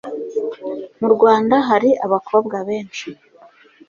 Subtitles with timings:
[0.99, 3.07] Mu Rwanda hari abakobwa benshi